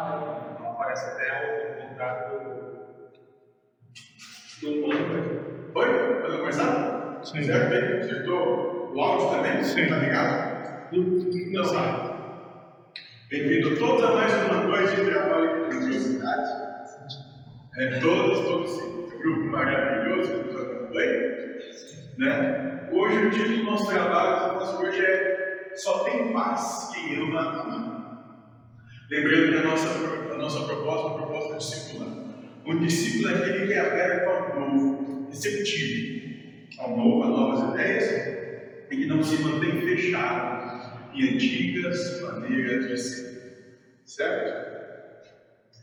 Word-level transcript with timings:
Não 0.00 0.70
aparece 0.70 1.04
até 1.10 1.28
o 1.44 1.88
contrato 1.88 2.32
do, 2.32 2.56
do 4.62 4.82
plano. 4.82 5.72
Oi? 5.74 6.20
Pode 6.22 6.38
começar? 6.38 7.20
Sim. 7.22 7.42
Certo? 7.42 8.00
Acertou 8.02 8.94
o 8.94 9.00
áudio 9.00 9.28
também? 9.28 9.62
Sim. 9.62 9.88
Tá 9.88 9.96
ligado? 9.98 10.88
Então 10.90 11.72
tá. 11.74 12.16
Bem-vindo 13.28 13.78
todos 13.78 14.02
a 14.02 14.12
mais 14.12 14.32
uma 14.46 14.62
noite 14.62 14.96
de 14.96 15.04
trabalho 15.04 15.68
de 15.68 15.76
religiosidade. 15.76 16.48
É, 17.76 18.00
todos, 18.00 18.40
todos 18.40 18.70
esse 18.70 19.18
grupo 19.18 19.50
maravilhoso 19.50 20.32
que 20.32 20.50
nos 20.50 20.62
acompanha. 20.62 21.20
Né? 22.16 22.88
Hoje 22.90 23.26
o 23.26 23.30
título 23.30 23.58
do 23.58 23.64
nosso 23.64 23.86
trabalho 23.90 24.54
nosso 24.54 24.82
hoje 24.82 25.04
é 25.04 25.72
Só 25.74 26.04
tem 26.04 26.32
paz 26.32 26.90
quem 26.94 27.22
ama 27.22 27.40
amar. 27.40 27.89
Lembrando 29.10 29.50
que 29.50 29.58
a 29.58 29.62
nossa, 29.64 29.88
a 29.88 30.38
nossa 30.38 30.64
proposta 30.66 31.08
é 31.08 31.10
uma 31.10 31.26
proposta 31.26 31.58
discipular. 31.58 32.08
Um 32.64 32.78
discípulo 32.78 33.28
é 33.28 33.38
aquele 33.38 33.66
que 33.66 33.72
é 33.72 33.80
aberto 33.80 34.28
ao 34.28 34.70
novo, 34.70 35.28
receptivo 35.28 36.20
ao 36.78 36.96
novo, 36.96 37.22
a 37.24 37.26
novas 37.26 37.74
ideias, 37.74 38.86
e 38.88 38.96
que 38.96 39.06
não 39.06 39.22
se 39.22 39.42
mantém 39.42 39.80
fechado 39.80 41.10
em 41.12 41.34
antigas 41.34 42.22
maneiras 42.22 42.88
de 42.88 42.96
ser. 42.96 43.30
Certo? 44.06 44.70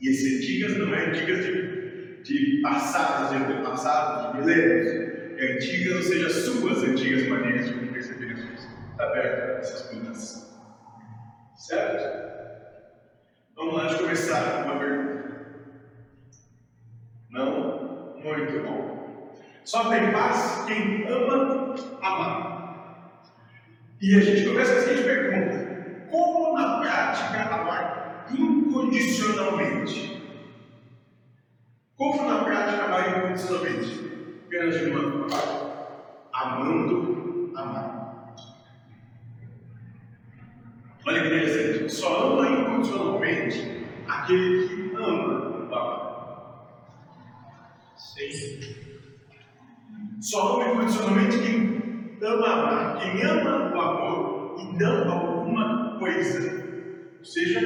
E 0.01 0.09
esse 0.09 0.37
antigas 0.37 0.77
não 0.77 0.95
é 0.95 1.09
antigas 1.09 1.45
de, 1.45 2.23
de 2.23 2.61
passados, 2.61 3.31
de 3.31 3.43
antepassados, 3.43 4.31
de 4.31 4.39
milênios. 4.39 5.07
É 5.37 5.53
antigas, 5.53 5.95
ou 5.97 6.01
seja, 6.03 6.29
suas 6.29 6.83
antigas 6.83 7.27
maneiras 7.27 7.67
de 7.67 7.73
perceber 7.87 8.29
Jesus. 8.29 8.67
Está 8.91 9.03
aberto 9.03 9.57
a 9.57 9.59
essas 9.59 9.93
mudanças. 9.93 10.47
Certo? 11.57 12.46
Vamos 13.87 13.93
lá, 13.93 13.97
de 13.97 13.97
começar 14.03 14.63
com 14.63 14.69
uma 14.69 14.79
pergunta. 14.79 15.47
Não? 17.29 18.17
Muito 18.21 18.63
bom. 18.63 19.37
Só 19.63 19.89
tem 19.89 20.11
paz 20.11 20.65
quem 20.67 21.07
ama 21.07 21.75
amar. 22.01 23.23
E 24.01 24.15
a 24.15 24.19
gente 24.19 24.45
começa 24.47 24.73
com 24.73 24.79
a 24.79 24.81
seguinte 24.81 25.03
pergunta: 25.03 26.07
Como 26.11 26.57
na 26.57 26.79
prática 26.79 27.43
amar 27.43 28.25
incondicionalmente? 28.29 30.21
Como 31.95 32.29
na 32.29 32.43
prática 32.43 32.83
amar 32.83 33.17
incondicionalmente? 33.17 34.41
Apenas 34.47 34.79
de 34.79 34.89
uma 34.89 35.29
forma: 35.29 35.77
amando 36.33 37.53
amar. 37.55 38.35
Olha 41.05 41.25
interessante. 41.25 41.89
Só 41.89 42.33
ama 42.33 42.49
incondicionalmente 42.49 43.76
aquele 44.27 44.67
que 44.67 44.95
ama 44.95 45.67
amar. 45.71 46.07
Sim. 47.95 48.59
Só 50.19 50.61
ama 50.61 50.73
incondicionalmente 50.73 51.37
quem 51.39 52.19
ama 52.21 52.47
amar, 52.47 52.99
quem 52.99 53.23
ama 53.23 53.73
o 53.73 53.81
amor 53.81 54.55
e 54.59 54.77
não 54.77 55.11
alguma 55.11 55.97
coisa. 55.99 56.67
Ou 57.19 57.25
seja, 57.25 57.59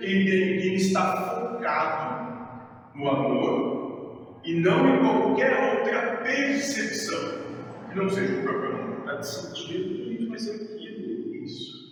quem, 0.00 0.24
tem, 0.24 0.60
quem 0.60 0.74
está 0.74 1.16
focado 1.16 2.94
no 2.94 3.08
amor 3.08 4.40
e 4.44 4.60
não 4.60 4.94
em 4.94 5.00
qualquer 5.00 5.78
outra 5.78 6.18
percepção 6.18 7.42
que 7.90 7.96
não 7.96 8.08
seja 8.08 8.38
o 8.38 8.42
próprio 8.42 8.72
amor. 8.72 9.04
Faz 9.04 9.26
sentido 9.26 10.12
e 10.12 10.28
faz 10.28 10.42
sentido. 10.42 11.34
Isso. 11.44 11.84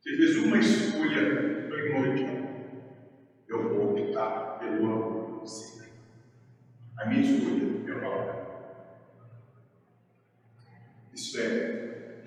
Você 0.00 0.16
fez 0.16 0.36
uma 0.36 0.58
escolha 0.58 1.68
primordial. 1.68 2.37
A 6.98 7.06
minha 7.06 7.20
escolha 7.20 7.68
o 7.94 8.06
amor. 8.06 8.34
Isso 11.14 11.40
é 11.40 12.22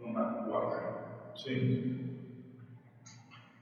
o 0.00 0.08
amar. 0.08 1.32
Sim. 1.36 2.16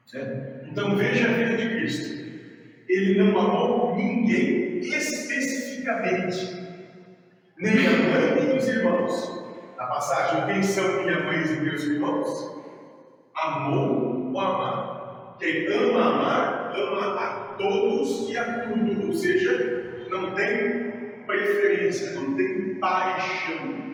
Certo? 0.07 0.69
Então 0.71 0.97
veja 0.97 1.29
a 1.29 1.33
vida 1.33 1.57
de 1.57 1.69
Cristo. 1.69 2.27
Ele 2.89 3.19
não 3.19 3.39
amou 3.39 3.97
ninguém 3.97 4.79
especificamente, 4.79 6.55
nem 7.59 7.87
a 7.87 7.91
mãe 7.91 8.45
nem 8.47 8.57
os 8.57 8.69
irmãos. 8.69 9.45
Na 9.77 9.87
passagem, 9.87 10.47
quem 10.47 10.63
são 10.63 11.03
minha 11.03 11.25
mãe 11.25 11.43
e 11.43 11.61
meus 11.61 11.83
irmãos? 11.85 12.57
Amou 13.35 14.33
o 14.33 14.41
amar. 14.41 15.37
Quem 15.39 15.67
ama 15.67 16.01
amar, 16.01 16.73
ama 16.79 17.21
a 17.21 17.55
todos 17.59 18.31
e 18.31 18.39
a 18.39 18.63
tudo. 18.63 19.09
Ou 19.09 19.13
seja, 19.13 19.76
não 20.17 20.35
tem 20.35 21.25
preferência, 21.27 22.13
não 22.13 22.35
tem 22.35 22.75
paixão. 22.77 23.87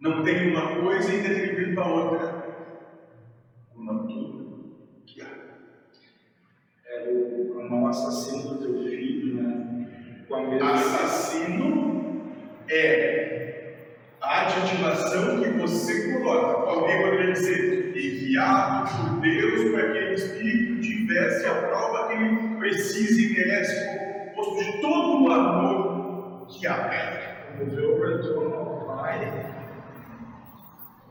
Não 0.00 0.22
tem 0.22 0.50
uma 0.50 0.76
coisa 0.80 1.14
em 1.14 1.22
detrimento 1.22 1.74
da 1.76 1.86
outra. 1.86 2.44
Ama 3.76 4.06
tudo 4.06 4.76
que 5.06 5.22
há. 5.22 5.28
É 6.86 7.10
o 7.10 7.60
amar 7.60 7.82
o 7.84 7.86
assassino 7.86 8.54
do 8.54 8.58
teu 8.58 8.82
filho, 8.82 9.42
né? 9.42 10.24
Com 10.28 10.34
a 10.34 10.42
mesma. 10.42 10.72
Assassino 10.72 12.32
é 12.68 13.76
a 14.20 14.42
adjetivação 14.42 15.42
que 15.42 15.48
você 15.50 16.12
coloca. 16.12 16.70
Alguém 16.70 17.02
poderia 17.02 17.32
dizer 17.32 17.96
enviado 17.96 18.90
por 19.08 19.20
Deus 19.20 19.70
para 19.70 19.82
que 19.82 19.98
aquele 19.98 20.14
espírito 20.14 20.80
tivesse 20.80 21.46
a 21.46 21.54
prova 21.54 22.08
que 22.08 22.14
ele 22.14 22.56
precisa 22.56 23.20
e 23.20 23.32
merece, 23.34 24.13
de 24.56 24.80
todo 24.80 25.24
o 25.24 25.32
amor 25.32 26.46
que 26.48 26.66
há. 26.66 26.88
Pai. 28.86 29.54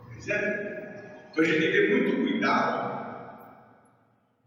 Pois 0.08 0.28
é. 0.30 1.28
Então 1.32 1.44
a 1.44 1.48
gente 1.48 1.60
tem 1.60 1.72
que 1.72 1.78
ter 1.78 1.90
muito 1.90 2.24
cuidado 2.24 2.94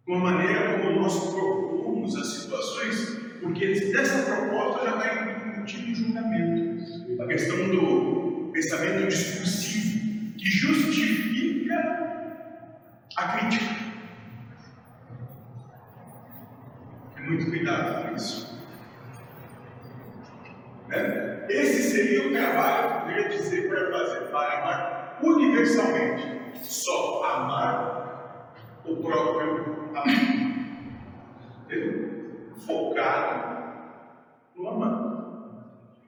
com 0.05 0.15
a 0.15 0.19
maneira 0.19 0.79
como 0.79 1.01
nós 1.01 1.33
propomos 1.33 2.17
as 2.17 2.27
situações, 2.29 3.19
porque 3.43 3.67
dessa 3.67 4.31
proposta 4.31 4.85
já 4.85 4.97
vai 4.97 5.49
embutido 5.49 5.93
o 5.93 5.95
julgamento. 5.95 7.23
A 7.23 7.27
questão 7.27 7.69
do 7.71 8.51
pensamento 8.53 9.09
discursivo, 9.09 10.35
que 10.37 10.47
justifica 10.47 11.77
a 13.17 13.29
crítica. 13.29 13.75
Tem 17.15 17.25
muito 17.25 17.47
cuidado 17.47 18.09
com 18.09 18.17
isso. 18.17 18.56
Né? 20.89 21.47
Esse 21.49 21.83
seria 21.83 22.29
o 22.29 22.33
trabalho, 22.33 22.87
eu 22.87 23.01
poderia 23.01 23.29
dizer, 23.29 23.69
para 23.69 23.91
fazer, 23.91 24.21
para 24.31 24.59
amar 24.59 25.19
universalmente. 25.23 26.37
Só 26.63 27.25
amar 27.25 28.55
o 28.85 28.97
próprio. 28.97 29.91
Entendeu? 31.65 32.53
Focado 32.67 33.57
no 34.57 34.69
amar. 34.69 35.07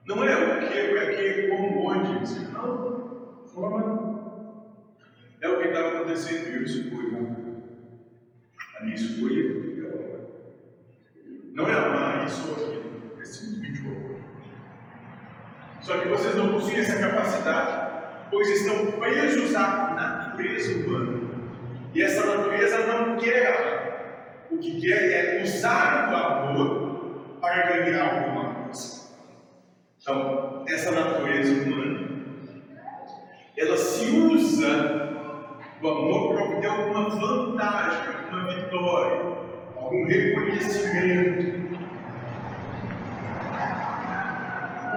Não 0.07 0.25
é 0.25 0.37
o 0.37 0.61
que, 0.61 0.89
para 0.89 1.15
que, 1.15 1.49
como, 1.49 2.19
dizer, 2.21 2.49
não. 2.53 3.43
Forma. 3.47 4.09
É 5.41 5.49
o 5.49 5.61
que 5.61 5.69
está 5.69 5.89
acontecendo 5.89 6.49
eu 6.57 6.63
escolho. 6.63 7.37
A 8.79 8.85
minha 8.85 8.95
escolha 8.95 9.41
é 9.41 9.45
o. 9.45 10.19
Não 11.53 11.69
é 11.69 11.75
amar 11.75 12.27
isso 12.27 12.49
ou 12.49 12.55
aquilo, 12.55 13.13
é 13.19 13.25
amor. 13.25 13.58
Só 15.89 15.97
que 15.97 16.09
vocês 16.09 16.35
não 16.35 16.53
possuem 16.53 16.81
essa 16.81 16.99
capacidade, 16.99 18.29
pois 18.31 18.47
estão 18.51 18.93
presos 19.01 19.57
à 19.57 19.95
natureza 19.95 20.87
humana. 20.87 21.19
E 21.95 22.03
essa 22.03 22.27
natureza 22.27 22.87
não 22.89 23.17
quer. 23.17 24.45
O 24.51 24.59
que 24.59 24.83
quer 24.83 25.39
é 25.39 25.43
usar 25.43 26.13
o 26.13 26.15
amor 26.15 27.39
para 27.41 27.69
ganhar 27.69 28.05
alguma 28.05 28.55
coisa. 28.65 29.09
Então, 30.03 30.67
essa 30.69 30.91
natureza 30.91 31.55
humana, 31.63 32.09
ela 33.57 33.77
se 33.79 34.11
usa 34.11 35.09
do 35.81 35.89
amor 35.89 36.35
para 36.35 36.45
obter 36.45 36.67
alguma 36.67 37.09
vantagem, 37.09 38.15
alguma 38.15 38.55
vitória, 38.55 39.23
algum 39.75 40.07
reconhecimento. 40.07 41.79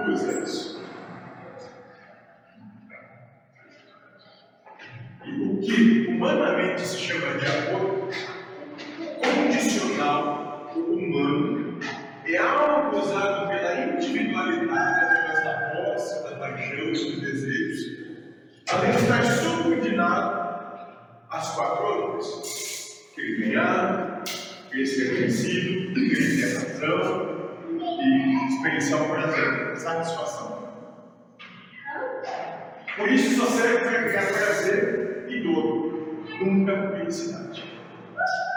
Usa 0.06 0.42
isso. 0.42 0.71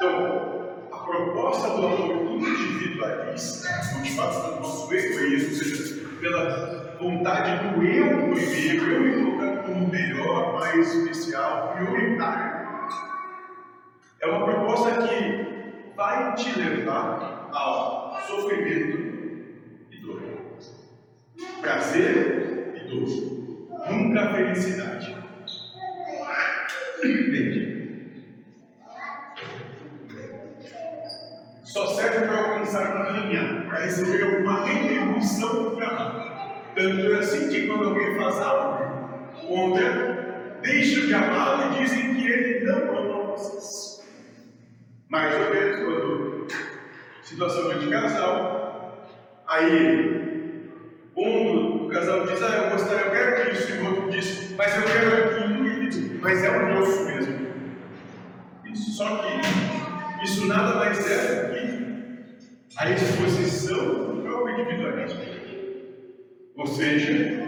Então, 0.05 0.87
a 0.91 0.97
proposta 0.97 1.67
do 1.69 1.87
amor 1.87 2.37
individualista, 2.37 3.97
motivado 3.97 4.39
pelo 4.39 4.55
nosso 4.57 4.93
egoísmo, 4.93 5.49
ou 5.49 5.55
seja, 5.55 6.07
pela 6.21 6.95
vontade 6.99 7.69
do 7.69 7.83
eu 7.83 8.35
primeiro, 8.35 8.91
eu 8.91 9.01
me 9.01 9.23
colocar 9.23 9.63
como 9.63 9.87
melhor, 9.87 10.59
mais 10.59 10.93
especial, 10.93 11.73
prioritário, 11.75 12.67
é 14.21 14.27
uma 14.27 14.45
proposta 14.45 15.07
que 15.07 15.91
vai 15.95 16.35
te 16.35 16.55
levar 16.55 17.49
ao 17.51 18.15
sofrimento 18.27 18.97
e 19.89 19.97
dor, 20.03 20.21
prazer 21.61 22.75
e 22.75 22.89
dor. 22.91 23.89
Nunca 23.89 24.21
a 24.21 24.33
felicidade. 24.35 25.15
Entende? 27.03 27.65
Só 31.75 31.87
serve 32.75 32.91
para 32.91 33.11
linha, 33.11 33.65
para 33.69 33.79
receber 33.79 34.23
alguma 34.23 34.65
retribuição 34.65 35.63
do 35.63 35.75
trabalho. 35.77 36.31
Tanto 36.75 37.13
é 37.13 37.19
assim 37.19 37.49
que 37.49 37.67
quando 37.67 37.85
alguém 37.85 38.15
faz 38.17 38.37
algo 38.41 39.29
contra, 39.47 40.59
deixam 40.61 41.05
de 41.05 41.13
amá-lo 41.13 41.73
e 41.73 41.79
dizem 41.79 42.15
que 42.15 42.27
ele 42.27 42.65
não 42.65 42.97
ama 42.97 43.31
vocês. 43.31 44.05
Mais 45.07 45.33
ou 45.35 45.53
menos 45.53 45.79
quando 45.85 46.47
situação 47.23 47.79
de 47.79 47.87
casal, 47.87 49.07
aí 49.47 50.69
um 51.15 51.85
o 51.85 51.89
casal 51.89 52.27
diz, 52.27 52.43
ah, 52.43 52.65
eu 52.65 52.71
gostaria, 52.71 53.05
eu 53.05 53.11
quero 53.11 53.51
isso, 53.53 53.71
e 53.71 53.77
o 53.77 53.85
outro 53.85 54.11
diz, 54.11 54.53
mas 54.57 54.75
eu 54.75 54.83
quero 54.83 55.07
aquilo, 55.07 56.19
mas 56.19 56.43
é 56.43 56.49
o 56.49 56.73
moço 56.73 57.05
mesmo. 57.05 57.45
Isso, 58.65 58.91
só 58.91 59.17
que 59.17 60.25
isso 60.25 60.47
nada 60.47 60.75
mais 60.75 61.09
é 61.09 61.54
a 62.77 62.91
exposição 62.91 64.21
próprio 64.21 64.59
individualismo. 64.59 65.21
Ou 66.57 66.67
seja, 66.67 67.47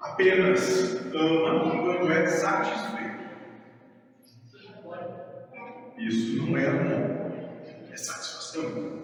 apenas 0.00 0.94
ama 1.14 1.70
quando 1.82 2.12
é 2.12 2.26
satisfeito. 2.26 2.96
Isso 5.98 6.42
não 6.42 6.56
é 6.56 6.66
amor, 6.66 7.32
é 7.90 7.96
satisfação. 7.96 8.96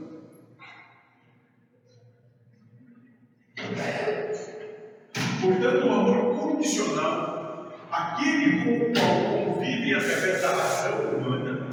Portanto, 5.41 5.87
o 5.87 5.93
amor 5.93 6.39
condicional, 6.39 7.73
aquele 7.91 8.65
com 8.65 8.85
o 8.85 8.93
qual 8.93 9.55
convivem 9.55 9.95
através 9.95 10.43
da 10.43 10.49
razão 10.49 11.17
humana, 11.17 11.69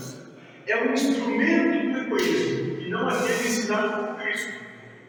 é 0.68 0.84
um 0.84 0.94
instrumento 0.94 1.94
do 1.94 2.00
egoísmo 2.00 2.69
e 2.90 2.92
não 2.92 3.08
aquele 3.08 3.48
ensinado 3.48 4.08
por 4.08 4.24
Cristo. 4.24 4.54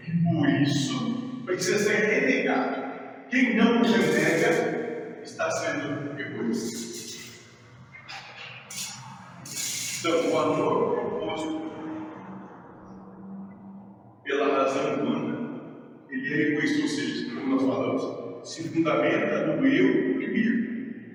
E 0.07 0.11
por 0.23 0.49
isso 0.51 1.43
precisa 1.47 1.79
ser 1.79 1.97
renegado. 1.97 2.91
Quem 3.31 3.57
não 3.57 3.83
renega 3.83 5.21
está 5.23 5.51
sendo 5.51 6.21
egoísta. 6.21 6.91
Então, 10.01 10.31
o 10.31 10.39
amor 10.39 10.95
proposto 10.95 11.71
pela 14.25 14.59
razão 14.59 14.95
humana, 15.03 15.61
ele 16.11 16.35
é 16.35 16.53
egoísta, 16.53 16.83
ou 16.83 16.89
seja, 16.89 17.35
como 17.35 17.47
nós 17.49 17.63
falamos, 17.63 18.49
se 18.49 18.69
fundamenta 18.69 19.47
no 19.47 19.67
eu 19.67 20.17
primeiro. 20.17 20.71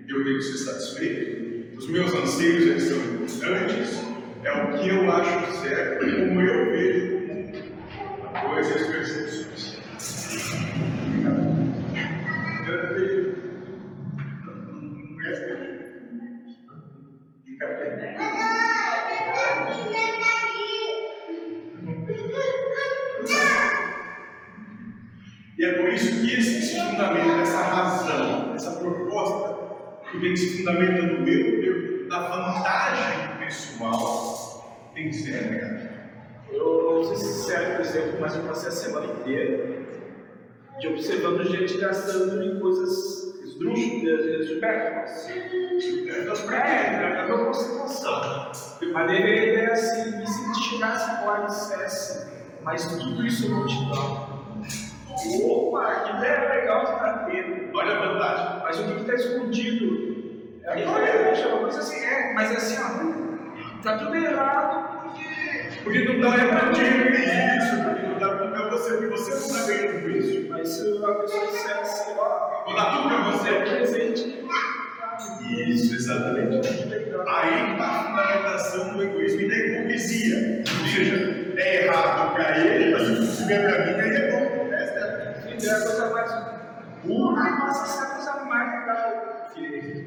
Eu 0.07 0.23
tenho 0.23 0.37
que 0.37 0.43
ser 0.43 0.57
satisfeito, 0.57 1.77
os 1.77 1.89
meus 1.89 2.13
anseios 2.13 2.63
eles 2.63 2.83
são 2.83 2.97
importantes, 2.97 4.14
é 4.45 4.51
o 4.51 4.77
que 4.77 4.89
eu 4.89 5.11
acho 5.11 5.51
certo, 5.53 6.05
como 6.05 6.41
eu 6.41 6.71
vejo 6.71 7.17
o 7.17 7.27
mundo, 7.27 7.57
a 8.33 8.39
coisa 8.41 8.69
e 8.69 8.73
as 8.75 8.87
percepções. 8.87 9.75
Fica 17.45 17.67
bem. 17.67 18.15
E 25.57 25.65
é 25.65 25.73
por 25.73 25.89
isso 25.89 26.21
que 26.21 26.33
esse 26.33 26.61
se 26.61 26.79
fundamenta, 26.79 27.41
essa 27.41 27.63
razão, 27.63 28.53
essa 28.53 28.71
proposta, 28.73 30.11
que 30.11 30.17
vem 30.19 30.35
se 30.35 30.57
fundamenta 30.57 31.01
no 31.01 31.27
eu, 31.27 32.07
da 32.09 32.19
vantagem 32.19 33.37
pessoal, 33.39 34.34
tem 34.95 35.09
que 35.09 35.13
ser 35.13 35.41
negada. 35.43 35.91
Eu 36.49 36.95
não 36.95 37.03
sei 37.03 37.17
se 37.17 37.45
serve, 37.45 37.75
por 37.75 37.81
exemplo, 37.81 38.17
mas 38.21 38.35
eu 38.35 38.43
passei 38.43 38.69
a 38.69 38.71
semana 38.71 39.05
inteira 39.07 39.75
de 40.79 40.87
observando 40.87 41.43
gente 41.43 41.77
gastando 41.77 42.41
em 42.43 42.59
coisas 42.59 43.35
esdrúxulas, 43.43 44.47
supérfluas. 44.47 45.29
É, 46.51 47.29
é 47.29 47.33
uma 47.33 47.53
situação. 47.53 48.51
Mas 48.93 49.11
a 49.11 49.13
ideia 49.13 49.59
é 49.59 49.71
assim, 49.71 50.23
e 50.23 50.27
se 50.27 50.69
tirasse 50.69 51.25
o 51.25 51.29
alicerce, 51.29 52.27
mas 52.63 52.85
tudo 52.85 53.25
isso 53.25 53.49
não 53.49 53.65
te 53.65 53.75
dá. 53.89 54.35
Opa, 55.45 55.95
que 56.01 56.17
ideia 56.17 56.49
legal 56.49 56.85
você 56.85 56.93
está 56.93 57.13
tendo. 57.25 57.77
Olha 57.77 57.97
a 57.97 58.05
vantagem. 58.05 58.63
Mas 58.63 58.79
o 58.79 58.83
que 58.83 59.01
está 59.01 59.13
escondido? 59.13 60.15
É 60.63 60.71
a 60.71 60.79
é 60.79 61.47
uma 61.47 61.59
coisa 61.59 61.79
assim, 61.79 62.03
é, 62.03 62.33
mas 62.33 62.51
é 62.51 62.55
assim, 62.55 62.77
ó, 62.81 63.24
tá 63.85 63.97
tudo 63.97 64.15
errado 64.15 64.99
porque. 65.03 65.83
Porque 65.83 65.99
não 66.05 66.19
dá 66.19 66.35
é 66.35 66.47
para 66.47 66.71
ti 66.71 66.81
isso, 66.81 67.83
porque 67.83 68.07
não 68.07 68.19
dá 68.19 68.37
tudo 68.37 68.51
para 68.51 68.69
você, 68.69 68.89
porque 68.93 69.07
você 69.07 69.31
não 69.31 69.37
está 69.37 69.67
ganhando 69.67 70.01
com 70.01 70.09
isso. 70.09 70.49
Mas 70.49 70.67
se 70.69 70.81
a 70.81 71.13
pessoa 71.13 71.47
disser 71.47 71.77
assim, 71.77 72.13
ó, 72.17 72.63
vou 72.65 72.75
dar 72.75 72.97
tudo 72.97 73.07
para 73.07 73.31
você. 73.31 73.49
É 73.49 73.61
presente. 73.61 74.45
Isso, 75.41 75.95
exatamente. 75.95 76.67
Aí 77.27 77.71
está 77.71 77.85
a 77.85 78.03
fundamentação 78.03 78.93
do 78.93 79.03
egoísmo 79.03 79.41
e 79.41 79.49
da 79.49 79.55
hipocrisia. 79.55 80.63
Ou 80.81 80.87
seja, 80.87 81.53
é 81.57 81.85
errado 81.85 82.33
para 82.33 82.57
ele, 82.57 82.91
mas 82.91 83.29
se 83.29 83.43
tiver 83.43 83.59
para 83.59 83.85
mim, 83.85 84.01
aí 84.01 84.15
é 84.15 84.31
bom 84.31 84.65
é 85.63 85.71
a 85.71 85.81
coisa 85.81 86.09
mais 86.11 86.31
pura 87.01 87.57
passa 87.61 87.83
a 87.83 87.85
ser 87.85 88.03
a 88.03 88.09
coisa 88.15 88.45
mais 88.45 88.79
legal. 88.79 89.51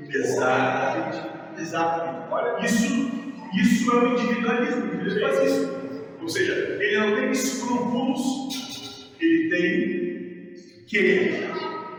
Exatamente. 0.08 1.30
Exatamente. 1.58 2.26
Olha, 2.30 2.64
isso, 2.64 3.27
isso 3.54 3.90
é 3.90 3.94
o 3.96 4.12
individualismo. 4.12 5.00
Ele 5.00 5.20
faz 5.20 5.52
isso. 5.52 5.78
Ou 6.20 6.28
seja, 6.28 6.52
ele 6.80 6.98
não 6.98 7.16
tem 7.16 7.30
escrúpulos, 7.30 9.12
ele 9.20 9.48
tem 9.48 10.84
querer. 10.86 11.50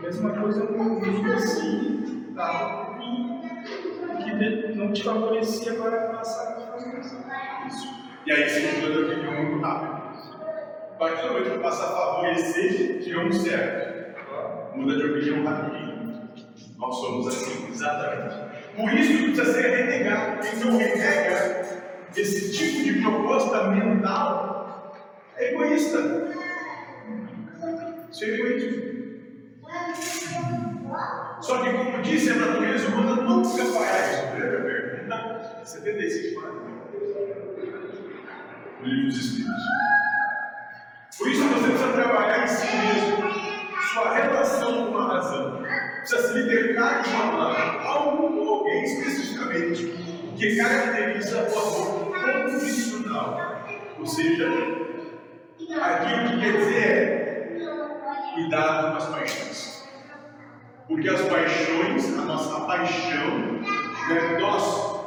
Mesma 0.02 0.30
coisa 0.30 0.66
com 0.66 0.82
o 0.82 1.00
uso 1.00 1.32
assim, 1.32 2.32
tá? 2.34 2.86
que 4.22 4.74
não 4.74 4.92
te 4.92 5.02
favorecia, 5.02 5.72
agora 5.72 6.14
passa 6.14 6.42
a 6.42 6.72
fazer 6.72 6.98
isso. 6.98 7.88
E 8.26 8.32
aí 8.32 8.48
você 8.48 8.60
muda 8.80 8.92
de 8.92 9.12
opinião 9.12 9.44
muito 9.44 9.62
rápido 9.64 10.00
partir 11.00 11.22
do 11.22 11.32
momento 11.32 11.50
que 11.52 11.58
passa 11.60 11.82
a 11.82 11.96
favorecer, 11.96 13.00
tiramos 13.02 13.42
certo. 13.42 14.76
Muda 14.76 14.96
de 14.96 15.04
opinião 15.06 15.44
rapidinho. 15.44 16.28
Nós 16.76 16.94
somos 16.96 17.26
assim, 17.26 17.68
exatamente. 17.70 18.49
Por 18.76 18.92
isso 18.94 19.24
precisa 19.24 19.52
ser 19.52 19.70
renegado. 19.70 20.40
Quem 20.40 20.58
não 20.60 20.76
renega 20.76 21.60
esse 22.16 22.52
tipo 22.52 22.84
de 22.84 23.00
proposta 23.00 23.68
mental 23.68 24.96
é 25.36 25.52
egoísta. 25.52 25.98
Isso 28.10 28.24
é 28.24 28.28
egoísmo. 28.28 28.90
Só 31.40 31.62
que, 31.62 31.72
como 31.72 32.02
disse, 32.02 32.30
a 32.30 32.34
natureza 32.36 32.88
humana 32.88 33.22
nunca 33.22 33.64
fará 33.64 34.10
isso. 34.10 34.26
Primeira 34.32 34.62
pergunta, 34.62 35.64
75 35.64 36.40
anos. 36.40 36.62
O 38.80 38.84
livro 38.84 39.06
dos 39.06 39.16
Espíritos. 39.16 39.62
Por 41.18 41.28
isso 41.28 41.42
você 41.44 41.68
precisa 41.68 41.92
trabalhar 41.92 42.44
em 42.44 42.46
si 42.46 42.66
mesmo, 42.66 43.30
sua 43.92 44.14
relação 44.14 44.90
com 44.90 44.98
a 44.98 45.06
razão. 45.14 45.62
Precisa 46.00 46.28
se 46.28 46.38
libertar 46.38 47.02
de 47.02 47.10
uma 47.10 47.82
algo 47.84 48.34
ou 48.34 48.54
alguém 48.54 48.84
especificamente, 48.84 49.86
que 50.36 50.56
caracteriza 50.56 51.42
o 51.42 51.58
amor 51.58 52.12
condicional. 52.48 53.64
Ou 53.98 54.06
seja, 54.06 54.48
aquilo 55.78 56.28
que 56.28 56.40
quer 56.40 56.56
dizer 56.56 56.82
é 56.82 57.30
cuidado 58.34 58.90
com 58.90 58.96
as 58.96 59.06
paixões. 59.06 59.88
Porque 60.88 61.08
as 61.08 61.20
paixões, 61.22 62.18
a 62.18 62.22
nossa 62.22 62.60
paixão, 62.66 63.60
né, 64.08 64.38
nós, 64.40 65.00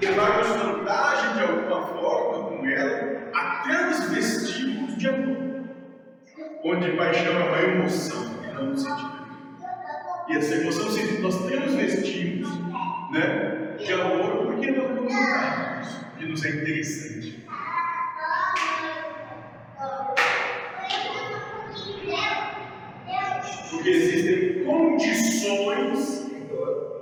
levarmos 0.00 0.48
vantagem 0.48 1.34
de 1.34 1.42
alguma 1.42 1.86
forma 1.88 2.56
com 2.56 2.66
ela, 2.66 3.20
até 3.34 3.86
nos 3.86 4.10
vestimos 4.10 4.96
de 4.96 5.08
amor, 5.08 5.64
onde 6.64 6.92
paixão 6.92 7.32
é 7.32 7.44
uma 7.44 7.62
emoção 7.62 8.30
e 8.44 8.54
não 8.54 8.70
um 8.70 8.76
sentimento. 8.76 9.19
E 10.30 10.36
essa 10.36 10.54
emoção, 10.54 10.88
se 10.92 11.20
nós 11.20 11.44
temos 11.44 11.74
vestimos 11.74 12.48
né, 13.10 13.74
de 13.76 13.92
amor, 13.92 14.46
porque 14.46 14.70
nós 14.70 14.88
amar 15.12 15.82
isso, 15.82 16.06
que 16.16 16.24
nos 16.24 16.44
é 16.44 16.50
interessante. 16.50 17.44
Porque 23.70 23.90
existem 23.90 24.64
condições 24.64 26.30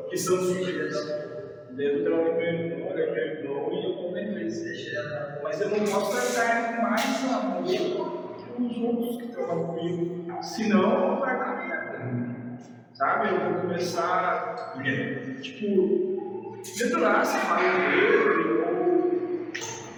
que 0.08 0.16
são 0.16 0.38
sujeitas. 0.38 0.96
Devo 1.72 2.04
ter 2.04 2.12
um 2.12 2.26
ele 2.98 3.02
é 3.02 3.42
irmão 3.42 3.70
e 3.72 3.84
eu 3.84 3.94
comentei 4.04 4.48
Mas 5.42 5.60
eu 5.60 5.68
não 5.68 5.80
posso 5.80 6.34
tratar 6.34 6.80
mais 6.82 7.24
amor 7.30 7.62
que 8.38 8.62
os 8.62 8.78
outros 8.78 9.20
que 9.20 9.28
trabalham 9.28 9.66
comigo. 9.66 10.42
Senão 10.42 11.20
dar 11.20 11.56
merda. 11.56 11.57
Sabe? 12.98 13.28
Eu 13.28 13.52
vou 13.52 13.60
começar, 13.60 14.74
tipo, 15.40 16.58
dedurar 16.76 17.24
se 17.24 17.38
fala 17.46 17.60
dele 17.60 18.58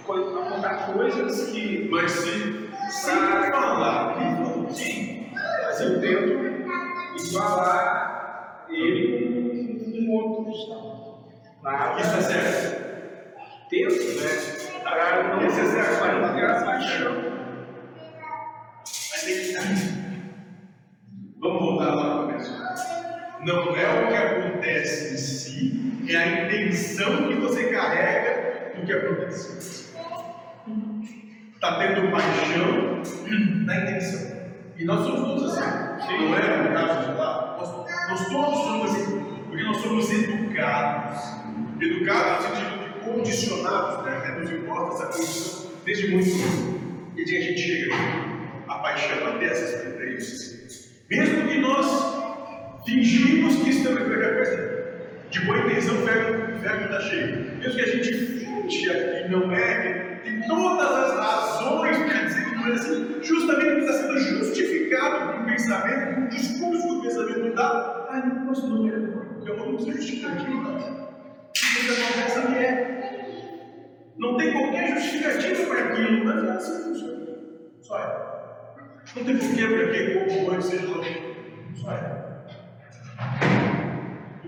ou 0.07 0.39
apontar 0.39 0.93
coisas 0.93 1.49
que. 1.49 1.89
Mas 1.89 2.11
se, 2.11 2.69
se 2.91 3.09
falar 3.09 4.13
que 4.13 4.73
sim, 4.75 5.31
mas 5.33 5.81
eu 5.81 5.99
tento 5.99 7.27
igualar 7.27 8.67
ele 8.69 10.05
com 10.05 10.11
outros. 10.11 10.69
Nada. 11.63 11.99
Isso 11.99 12.17
é 12.17 12.21
certo. 12.21 12.81
Tento, 13.67 13.93
né? 13.93 14.79
Para 14.83 15.23
não 15.23 15.47
Isso 15.47 15.59
é 15.59 16.21
não 16.21 16.33
criar 16.35 16.65
paixão. 16.65 17.15
Mas 18.85 19.23
tem 19.23 19.33
que 19.33 19.41
estar. 19.41 19.63
Vamos 21.39 21.59
voltar 21.59 21.95
lá 21.95 22.03
no 22.03 22.27
começo. 22.27 22.61
Não 23.45 23.75
é 23.75 24.03
o 24.03 24.07
que 24.07 24.15
acontece 24.15 25.13
em 25.13 25.17
si, 25.17 26.03
é 26.07 26.15
a 26.15 26.45
intenção 26.45 27.27
que 27.27 27.35
você 27.35 27.65
carrega 27.65 28.73
do 28.75 28.85
que 28.85 28.93
acontece. 28.93 29.91
Está 31.55 31.79
tendo 31.79 32.11
paixão 32.11 33.01
na 33.65 33.77
intenção. 33.77 34.31
E 34.77 34.85
nós 34.85 35.05
somos 35.05 35.21
todos 35.21 35.57
assim. 35.57 35.91
Não 36.19 36.37
é 36.37 36.69
o 36.69 36.73
caso 36.73 37.11
de 37.11 37.17
lá? 37.17 37.57
Nós, 37.59 38.09
nós 38.09 38.27
todos 38.29 38.59
somos 38.59 38.91
assim, 38.91 39.43
porque 39.47 39.63
nós 39.63 39.77
somos 39.77 40.11
educados. 40.11 41.19
Educados 41.79 42.49
no 42.49 42.55
sentido 42.55 42.93
de 42.93 42.99
condicionados, 42.99 44.05
né? 44.05 44.21
É 44.23 44.39
nos 44.39 44.51
imposta 44.51 45.07
essa 45.07 45.17
condição 45.17 45.71
desde 45.83 46.07
muito 46.09 46.29
tempo. 46.29 46.79
E 47.15 47.21
a 47.21 47.41
gente 47.41 47.59
chega 47.59 47.95
a 48.67 48.75
paixão 48.75 49.27
até 49.27 49.45
essas 49.45 49.87
experiências. 49.87 50.91
Mesmo 51.09 51.47
que 51.47 51.59
nós 51.59 52.20
fingimos 52.85 53.55
que 53.57 53.69
estamos 53.69 54.01
de 55.31 55.39
boa 55.45 55.59
intenção, 55.59 55.95
o 55.95 56.05
verbo 56.05 56.83
está 56.83 56.99
cheio. 57.01 57.57
Mesmo 57.57 57.73
que 57.73 57.81
a 57.81 57.85
gente 57.85 58.13
finge 58.13 58.89
aqui, 58.89 59.31
não 59.31 59.51
é, 59.51 60.19
tem 60.23 60.41
todas 60.45 60.91
as 60.91 61.17
razões 61.17 61.97
para 61.97 62.23
dizer 62.23 62.49
que 62.49 62.55
não 62.55 62.67
é 62.67 62.73
assim, 62.73 63.19
justamente 63.21 63.79
está 63.79 63.93
sendo 63.93 64.19
justificado 64.19 65.33
com 65.33 65.43
o 65.43 65.45
pensamento, 65.45 66.15
com 66.15 66.21
o 66.21 66.27
discurso 66.27 66.87
que 66.87 66.93
o 66.93 67.01
pensamento 67.01 67.55
dá. 67.55 68.07
Ah, 68.09 68.25
não 68.25 68.47
posso 68.47 68.67
não 68.67 68.87
é, 68.89 68.91
porque 68.91 69.51
eu 69.51 69.57
não 69.57 69.79
sou 69.79 69.93
justificativo. 69.93 70.69
O 70.69 71.51
que 71.53 71.91
acontece 71.91 72.39
ali 72.39 72.57
é. 72.57 72.91
Não 74.17 74.37
tem 74.37 74.51
qualquer 74.51 74.95
justificativa 74.95 75.65
para 75.65 75.83
aquilo, 75.85 76.25
mas 76.25 76.43
é 76.43 76.51
assim 76.51 76.83
funciona. 76.83 77.27
Só 77.81 77.97
é. 77.97 78.31
Não 79.15 79.23
tem 79.23 79.37
porquê 79.37 79.67
para 79.67 79.87
que 79.91 80.13
como 80.13 80.45
pode 80.45 80.65
ser 80.65 80.85
longe. 80.85 81.35
Só 81.73 81.91
é. 81.91 82.20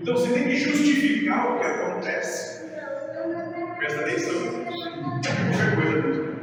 Então 0.04 0.18
você 0.18 0.34
tem 0.34 0.44
que 0.44 0.56
justificar 0.58 1.50
o 1.50 1.58
que 1.58 1.64
acontece. 1.64 2.66
Presta 3.78 4.00
atenção. 4.02 4.34
Qualquer 5.22 5.76
coisa. 5.76 6.34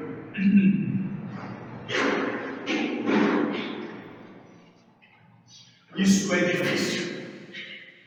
Isso 5.96 6.34
é 6.34 6.38
difícil. 6.40 7.24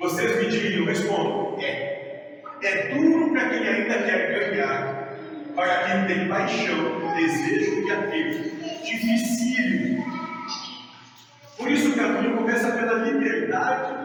Vocês 0.01 0.43
me 0.43 0.51
diriam, 0.51 0.87
respondam. 0.87 1.57
É. 1.63 2.41
É 2.61 2.89
duro 2.93 3.31
para 3.31 3.51
quem 3.51 3.69
ainda 3.69 4.03
quer 4.03 4.51
ganhar, 4.51 5.17
para 5.55 5.85
quem 5.85 6.17
tem 6.17 6.29
paixão, 6.29 7.15
desejo 7.15 7.87
e 7.87 7.93
apego. 7.93 8.51
Dificílimo. 8.85 10.05
Por 11.57 11.71
isso 11.71 11.93
o 11.93 11.95
caminho 11.95 12.39
começa 12.39 12.73
pela 12.73 12.95
liberdade 12.95 14.05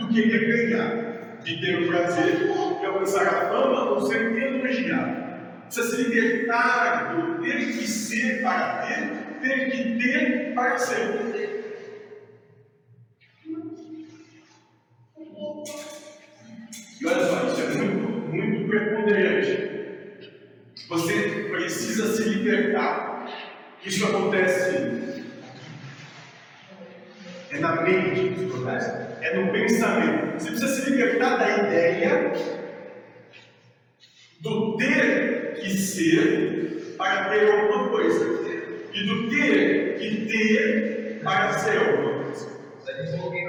do 0.00 0.12
querer 0.12 0.68
ganhar, 0.68 1.42
de 1.44 1.60
ter 1.60 1.82
o 1.82 1.88
prazer 1.88 2.48
de 2.80 2.86
alcançar 2.86 3.26
a 3.26 3.48
fama 3.48 3.90
ou 3.90 4.00
ser 4.06 4.36
elogiado. 4.36 5.30
Precisa 5.66 5.96
se 5.96 6.02
libertar 6.02 7.14
do 7.14 7.42
ter 7.42 7.56
que 7.72 7.86
ser 7.86 8.42
para 8.42 8.86
ter, 8.86 9.40
ter 9.40 9.70
que 9.70 9.98
ter 9.98 10.54
para 10.54 10.78
ser. 10.78 11.60
E 17.00 17.06
olha 17.06 17.24
só, 17.24 17.46
isso 17.46 17.60
é 17.60 17.82
muito, 17.82 18.34
muito 18.34 18.68
preponderante. 18.68 19.70
Você 20.88 21.46
precisa 21.50 22.16
se 22.16 22.28
libertar. 22.28 23.28
Isso 23.84 24.04
acontece 24.04 25.10
é 27.50 27.58
na 27.58 27.82
mente 27.82 28.34
que 28.34 28.44
isso 28.44 28.54
acontece, 28.54 29.09
é 29.20 29.36
no 29.36 29.52
pensamento. 29.52 30.34
Você 30.38 30.50
precisa 30.50 30.68
se 30.68 30.90
libertar 30.90 31.36
da 31.36 31.66
ideia 31.66 32.32
do 34.40 34.76
ter 34.76 35.54
que 35.60 35.70
ser 35.76 36.94
para 36.96 37.28
ter 37.30 37.50
alguma 37.50 37.88
coisa 37.90 38.24
e 38.92 39.06
do 39.06 39.30
ter 39.30 39.98
que 39.98 40.26
ter 40.26 41.20
para 41.22 41.52
ser 41.52 41.78
alguma 41.78 42.24
coisa. 42.24 42.60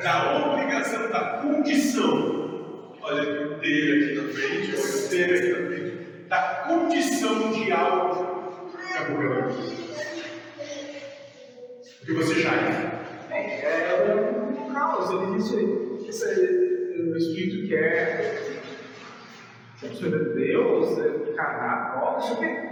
Da 0.03 0.47
obrigação, 0.47 1.09
da 1.09 1.19
condição. 1.41 2.97
Olha 3.01 3.47
o 3.47 3.59
ter 3.59 4.03
aqui 4.03 4.15
na 4.15 4.33
frente, 4.33 4.75
olha 4.75 5.05
o 5.05 5.09
ter 5.09 5.33
aqui 5.35 5.49
na 5.49 5.67
frente. 5.67 5.91
Da 6.27 6.39
condição 6.67 7.51
de 7.51 7.71
algo 7.71 8.71
é 8.95 9.03
problema. 9.05 9.49
Porque 11.99 12.13
você 12.13 12.41
já. 12.41 12.51
É 12.53 12.80
caos, 15.12 15.22
ele 15.24 15.38
disse 15.38 16.08
esse, 16.08 17.01
o 17.01 17.18
Espírito 17.18 17.68
quer 17.68 18.62
ser 19.77 19.88
pessoa 19.88 20.12
de 20.12 20.34
Deus, 20.36 21.00
é, 21.00 21.34
casar, 21.34 22.01
ó, 22.01 22.20
isso 22.20 22.34
aqui. 22.34 22.72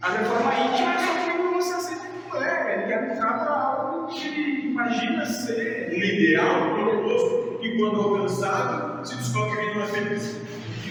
A 0.00 0.08
reforma 0.10 0.54
íntima 0.54 0.94
é 0.94 0.98
só 0.98 1.36
quando 1.36 1.54
você 1.54 1.74
aceita 1.74 2.04
como 2.30 2.44
é, 2.44 2.74
ele 2.74 2.86
quer 2.86 3.12
lutar 3.12 3.44
para 3.44 3.52
algo 3.52 4.06
que 4.08 4.66
imagina 4.66 5.24
ser. 5.24 5.90
Um 5.90 5.96
ideal, 5.96 6.72
um 6.72 6.84
proposto, 6.84 7.58
que 7.60 7.78
quando 7.78 8.00
alcançado, 8.00 9.06
se 9.06 9.16
descobre 9.16 9.56
que 9.56 9.74
não 9.74 9.82
é 9.82 9.86
feliz. 9.86 10.40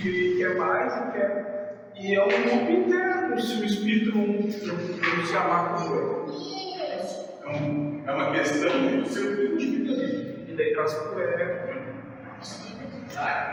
E 0.04 0.36
quer 0.38 0.58
mais 0.58 0.94
e 0.94 1.12
quer. 1.12 1.76
E 1.96 2.16
é 2.16 2.26
um 2.26 2.30
mundo 2.30 2.72
interno 2.72 3.40
se 3.40 3.62
o 3.62 3.66
Espírito 3.66 4.18
não, 4.18 4.28
não, 4.28 5.26
se 5.26 5.38
amar 5.38 5.76
como 5.76 5.96
é. 5.96 6.24
É, 7.46 7.56
um, 7.56 8.04
é 8.06 8.12
uma 8.12 8.32
questão 8.32 8.98
do 8.98 9.08
seu 9.08 9.54
individualismo. 9.54 10.33
E 10.54 10.56
daí 10.56 10.72
traz 10.74 10.94
para 10.94 11.18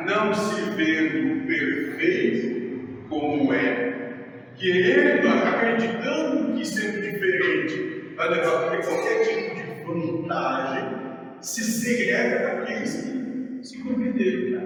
Não 0.05 0.35
se 0.35 0.61
vendo 0.73 1.47
perfeito 1.47 3.09
como 3.09 3.55
é, 3.55 4.53
querendo, 4.55 5.29
acreditando 5.29 6.53
que 6.55 6.67
sendo 6.67 7.01
diferente 7.01 8.13
vai 8.15 8.29
levar 8.29 8.67
a 8.67 8.71
ter 8.71 8.85
qualquer 8.85 9.23
tipo 9.27 9.55
de 9.55 9.63
vantagem, 9.83 11.01
se 11.41 11.65
segrega 11.65 12.57
daqueles 12.57 12.95
que 12.97 13.67
se 13.67 13.83
compreenderam. 13.83 14.61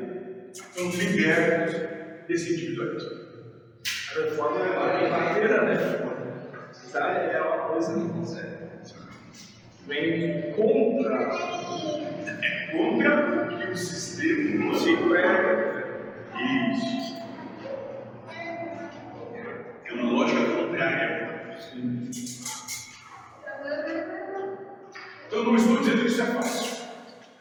São 0.53 0.91
libertos 0.91 1.81
desse 2.27 2.53
individualismo. 2.55 3.11
A 4.11 4.21
reforma 4.25 4.59
é 4.59 4.71
uma 4.77 4.99
brincadeira, 4.99 5.63
né? 5.63 5.75
É 7.33 7.41
uma 7.41 7.69
coisa 7.69 7.93
vem 9.87 10.53
contra, 10.53 11.29
contra 12.77 13.55
o 13.55 13.59
que 13.59 13.71
o 13.71 13.77
sistema 13.77 14.65
humano 14.67 15.17
é. 15.17 15.85
Isso. 16.73 17.17
É 19.85 19.93
uma 19.93 20.13
lógica 20.13 20.45
contrária. 20.57 21.59
Então 25.27 25.45
não 25.45 25.57
estou 25.57 25.79
dizendo 25.79 26.01
que 26.03 26.07
isso 26.09 26.23
é 26.23 26.27
fácil. 26.27 26.85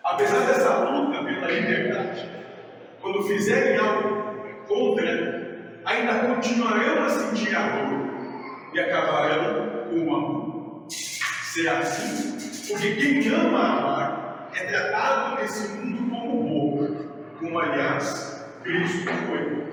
Apesar 0.04 0.40
dessa 0.46 0.78
luta 0.90 1.24
pela 1.24 1.52
liberdade, 1.52 2.30
quando 3.02 3.24
fizerem 3.24 3.78
algo 3.78 4.24
contra 4.68 5.04
sentir 7.10 7.56
a 7.56 7.68
dor 7.68 8.74
e 8.74 8.80
acabarão 8.80 9.88
com 9.90 10.08
o 10.08 10.16
amor. 10.16 10.88
Será 10.90 11.80
assim? 11.80 12.34
Porque 12.68 12.96
quem 12.96 13.22
ama 13.30 13.60
amar 13.60 13.93
é 14.55 14.65
tratado 14.65 15.41
nesse 15.41 15.67
mundo 15.69 16.10
como 16.10 16.43
bobo, 16.43 17.05
como 17.39 17.60
aliás 17.60 18.45
Cristo 18.63 19.10
foi. 19.27 19.63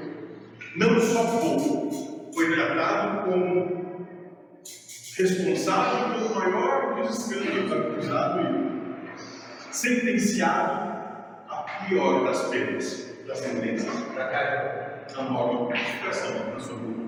Não 0.76 1.00
só 1.00 1.24
bobo, 1.24 2.30
foi 2.34 2.54
tratado 2.54 3.30
como 3.30 4.06
responsável 5.16 6.14
pelo 6.14 6.34
maior 6.34 6.94
dos 6.94 7.18
escândalos 7.18 7.72
acusado 7.72 8.40
e 8.40 9.74
sentenciado 9.74 10.90
à 11.48 11.84
pior 11.86 12.24
das 12.24 12.42
penas, 12.48 13.14
das 13.26 13.38
sentenças, 13.38 13.88
a 15.16 15.22
morte 15.22 15.78
e 15.78 16.06
a 16.06 16.52
na 16.52 16.58
sua 16.60 16.76
vida. 16.76 17.00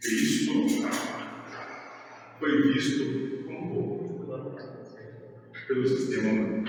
Cristo 0.00 0.88
foi 2.38 2.62
visto 2.72 3.44
como 3.46 3.74
bobo 3.74 3.98
pelo 5.68 5.86
sistema 5.86 6.30
humano. 6.30 6.64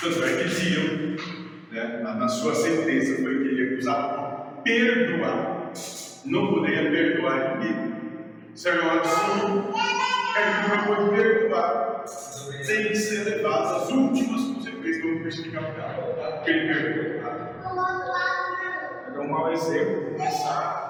Tanto 0.00 0.24
é 0.24 0.36
que 0.36 0.44
diziam, 0.44 1.16
né, 1.70 2.00
na 2.02 2.28
sua 2.28 2.54
sentença, 2.54 3.22
foi 3.22 3.38
que 3.38 3.48
ele 3.48 3.74
acusado 3.74 4.56
de 4.56 4.62
perdoar. 4.62 5.72
Não 6.24 6.48
poderia 6.48 6.90
perdoar 6.90 7.58
ninguém. 7.58 7.96
Sérgio 8.54 8.84
Watson 8.84 9.72
é 10.36 10.62
que 10.62 10.86
pode 10.86 11.10
perdoar 11.10 12.04
sem 12.06 12.94
ser 12.94 13.24
levado 13.24 13.76
às 13.76 13.90
últimas 13.90 14.42
consequências 14.42 15.22
justiça 15.22 15.50
capital. 15.50 16.42
Que 16.44 16.50
ele 16.50 16.74
perdoou. 16.74 17.46
É 19.14 19.18
um 19.20 19.28
mau 19.28 19.52
exemplo 19.52 20.12
começar 20.12 20.86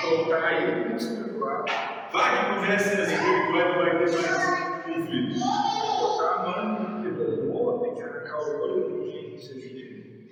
colocar 0.00 0.62
ele 0.62 0.84
como 0.84 1.00
se 1.00 1.16
perdoar. 1.16 1.64
Vai 2.12 2.30
que 2.30 2.52
acontece 2.52 3.00
assim, 3.00 3.16
vai, 3.52 3.78
vai 3.78 3.98
ter 3.98 4.16
mais 4.16 4.67
conflitos. 4.98 5.42
Colocar 5.42 6.34
a 6.34 6.42
mão 6.42 7.02
que 7.02 7.08
perdoou, 7.08 7.80
tem 7.80 7.94
que 7.94 8.02
arrancar 8.02 8.38
o 8.38 8.60
olho 8.62 9.34
que 9.36 9.38
seja 9.40 9.68
dele. 9.68 10.28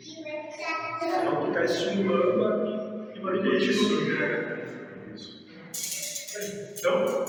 Não 1.24 1.46
ficar 1.46 1.64
estimulando 1.64 2.44
a 2.44 2.56
né? 2.56 3.06
Então, 6.78 7.24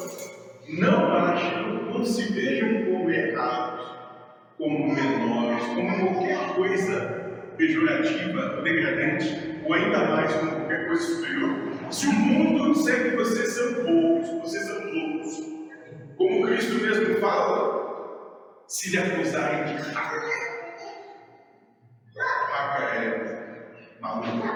não 0.70 1.16
achem, 1.16 1.86
não 1.86 2.06
se 2.06 2.34
vejam 2.34 2.86
como 2.86 3.10
errados, 3.10 3.88
como 4.58 4.94
menores, 4.94 5.66
como 5.68 6.14
qualquer 6.14 6.56
coisa 6.56 7.28
pejorativa, 7.58 8.62
degradante, 8.62 9.62
ou 9.66 9.74
ainda 9.74 10.06
mais 10.06 10.34
como 10.34 10.52
qualquer 10.52 10.88
coisa 10.88 11.02
superior. 11.02 11.50
Se 11.90 12.08
o 12.08 12.14
mundo 12.14 12.74
disser 12.74 13.12
que 13.12 13.16
vocês 13.16 13.50
são 13.50 13.74
poucos, 13.86 14.30
vocês 14.42 14.66
são 14.66 14.86
loucos, 14.86 15.57
como 16.38 16.46
Cristo 16.46 16.76
mesmo 16.76 17.20
fala, 17.20 18.64
se 18.68 18.92
lhe 18.92 18.98
acusarem 19.00 19.76
de 19.76 19.82
raca, 19.92 20.22
raca 22.52 22.84
é 22.96 23.72
maluco, 24.00 24.48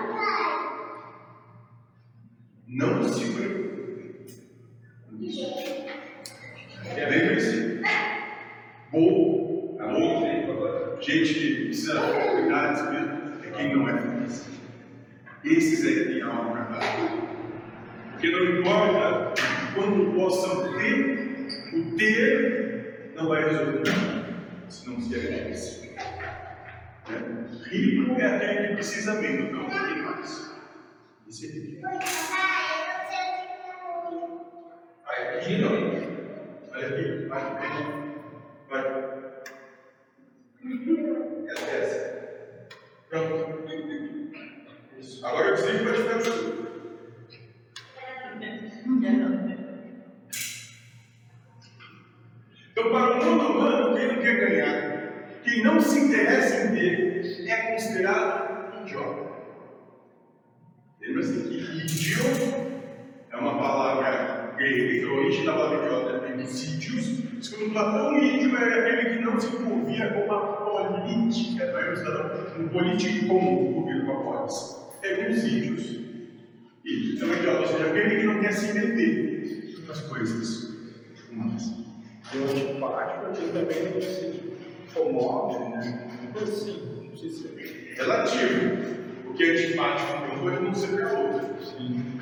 não 2.67 3.03
se 3.03 3.31
preocupe. 3.31 3.71
Lembre-se, 6.95 7.81
bobo, 8.91 9.77
louco, 9.79 11.01
gente 11.01 11.33
que 11.33 11.65
precisa 11.65 12.00
cuidar 12.00 12.73
de 12.73 12.79
si 12.79 12.85
mesmo, 12.91 13.43
é 13.43 13.50
quem 13.57 13.75
não 13.75 13.89
é 13.89 13.97
feliz. 13.97 14.50
Esses 15.43 15.85
é 15.85 16.03
que 16.03 16.13
têm 16.13 16.21
alma 16.21 16.53
verdade. 16.53 17.31
Porque 18.11 18.29
não 18.29 18.59
importa 18.59 19.33
quando 19.73 20.13
possam 20.13 20.77
ter, 20.77 21.20
o 21.74 21.96
ter 21.96 23.14
não 23.16 23.27
vai 23.27 23.44
resolver 23.46 23.84
nada, 23.90 24.25
se 24.70 24.90
não 24.90 25.00
se 25.00 25.16
agradece. 25.16 25.96
Né? 27.07 27.48
Rico 27.66 28.12
é 28.20 28.25
aquele 28.25 28.68
que 28.68 28.74
precisa 28.75 29.14
menos, 29.22 29.51
não 29.51 29.70
tem 29.70 30.01
mais. 30.01 30.51
Isso 31.27 31.46
é 31.46 31.50
rico. 31.50 31.81
Vai, 31.81 32.01
não. 35.62 35.72
Olha 36.72 36.88
aqui, 36.88 37.27
vai, 37.27 37.44
vai. 37.53 37.92
Vai. 38.70 38.84
Essa, 41.50 41.70
essa. 41.72 42.00
Pronto. 43.10 43.62
Isso. 45.00 45.25
Agora 45.25 45.48
eu 45.50 45.55
desligo 45.55 45.84
para 45.84 45.94
te 45.94 46.01
ficar 46.01 46.20
tudo. 46.20 46.62
Então, 52.72 52.90
para 52.90 53.20
o 53.20 53.25
mundo 53.25 53.42
humano, 54.47 55.01
quem 55.43 55.63
não 55.63 55.79
se 55.81 55.99
interessa 55.99 56.67
em 56.67 56.75
ter, 56.75 57.49
é 57.49 57.71
considerado 57.71 58.81
idiota. 58.81 59.31
Lembra-se 60.99 61.33
que 61.49 61.57
idiota 61.83 62.71
é 63.31 63.37
uma 63.37 63.57
palavra 63.57 64.53
grega, 64.57 64.99
que 64.99 65.03
a 65.03 65.13
origem 65.13 65.45
da 65.45 65.53
palavra 65.53 65.85
idiota 65.85 66.27
é 66.27 66.37
dos 66.37 66.63
ídios. 66.63 67.45
Segundo 67.45 67.73
Platão, 67.73 68.17
ídio 68.17 68.55
é 68.55 68.79
aquele 68.79 69.17
que 69.17 69.23
não 69.23 69.39
se 69.39 69.55
envolvia 69.55 70.13
com 70.13 70.25
uma 70.25 70.57
política, 70.57 71.71
não 71.71 71.79
é 71.79 71.91
um 71.91 71.95
cidadão, 71.95 72.45
um 72.59 72.67
político 72.69 73.27
comum, 73.27 73.69
envolvido 73.69 74.05
com 74.05 74.11
a 74.11 74.23
polis. 74.23 74.77
É 75.01 75.29
os 75.29 75.43
ídios. 75.43 75.91
Ídios. 76.85 77.15
Então, 77.15 77.33
idiota, 77.33 77.61
ou 77.61 77.67
seja, 77.67 77.85
aquele 77.87 78.21
que 78.21 78.27
não 78.27 78.39
quer 78.41 78.53
se 78.53 78.73
meter 78.73 79.41
nas 79.87 80.01
coisas 80.01 80.71
humanas. 81.31 81.80
Eu 82.33 82.44
antipático, 82.46 83.25
aquele 83.25 83.51
também 83.51 83.94
não 83.94 84.01
se 84.01 84.53
comove, 84.94 85.59
né? 85.70 86.07
Tipo 86.22 86.44
assim, 86.44 87.07
não 87.09 87.17
sei 87.17 87.29
se 87.29 87.48
é 87.48 88.01
relativo. 88.01 89.01
O 89.27 89.33
que 89.33 89.44
é 89.44 89.51
antipático 89.51 90.13
para 90.13 90.35
um 90.35 90.41
pode 90.41 90.59
não 90.61 90.74
ser 90.74 90.96
para 90.96 91.20
outro. 91.20 91.65
Sim. 91.65 92.22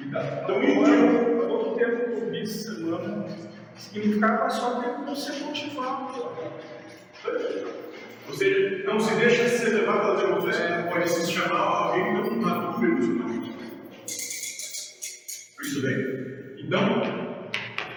Então, 0.00 0.20
Agora, 0.20 1.46
pouco 1.48 1.76
tempo 1.76 1.96
que 2.06 2.20
eu 2.20 2.30
vi 2.30 2.42
essa 2.42 2.74
semana, 2.74 3.26
significava 3.76 4.48
só 4.50 4.80
ter 4.80 5.04
você 5.04 5.32
motivado. 5.44 6.30
Ou 8.28 8.34
seja, 8.34 8.84
não 8.84 9.00
se 9.00 9.14
deixa 9.16 9.48
ser 9.48 9.70
levado 9.70 10.18
pelas 10.18 10.22
emoções, 10.22 10.56
é. 10.56 10.82
pode 10.82 11.08
se 11.08 11.32
chamar 11.32 11.58
alguém 11.58 12.14
não 12.14 12.36
maduro 12.36 12.86
emocionalmente. 12.86 13.56
Muito 15.58 15.82
bem. 15.82 16.64
Então, 16.64 17.25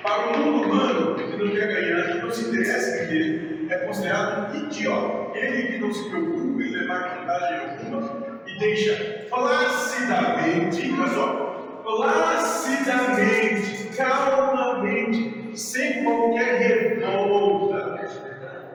para 0.01 0.27
o 0.27 0.39
mundo 0.39 0.63
humano, 0.63 1.15
que 1.15 1.37
não 1.37 1.51
quer 1.51 1.67
ganhar, 1.67 2.13
que 2.13 2.25
não 2.25 2.31
se 2.31 2.45
interessa 2.45 3.03
em 3.03 3.07
ter, 3.07 3.67
é 3.69 3.77
considerado 3.79 4.53
um 4.53 4.55
idiota. 4.65 5.37
Ele 5.37 5.73
que 5.73 5.79
não 5.79 5.93
se 5.93 6.09
preocupa 6.09 6.63
em 6.63 6.71
levar 6.71 7.19
vantagem 7.19 7.59
alguma 7.59 8.41
e 8.45 8.57
deixa 8.59 9.25
placidamente, 9.29 10.93
olha 10.99 11.13
só, 11.13 11.81
placidamente, 11.83 13.89
calmamente, 13.95 15.57
sem 15.57 16.03
qualquer 16.03 16.97
revolta, 16.97 17.99